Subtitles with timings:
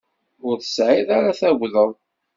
[0.47, 1.91] Ur tesεiḍ ara tagdeḍ.